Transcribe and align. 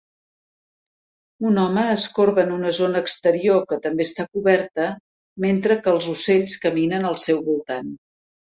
Un 1.49 1.59
home 1.63 1.83
es 1.89 2.05
corba 2.15 2.41
en 2.45 2.55
una 2.55 2.71
zona 2.77 3.03
exterior 3.07 3.61
que 3.73 3.79
també 3.85 4.07
està 4.09 4.25
coberta 4.39 4.89
mentre 5.47 5.79
que 5.85 5.95
els 5.97 6.11
ocells 6.15 6.61
caminen 6.67 7.09
al 7.13 7.21
seu 7.27 7.49
voltant 7.53 7.95